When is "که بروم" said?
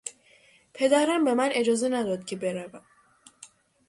2.25-2.83